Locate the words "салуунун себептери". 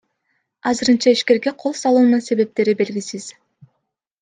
1.81-2.77